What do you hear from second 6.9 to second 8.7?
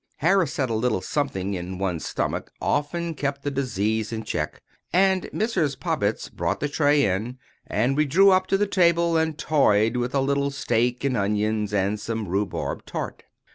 in, and we drew up to the